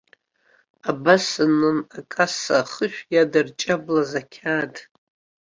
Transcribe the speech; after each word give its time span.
Абас 0.89 1.27
анын 1.43 1.79
акасса 1.99 2.55
ахышә 2.63 3.01
иадырҷаблаз 3.13 4.11
ақьаад. 4.21 4.75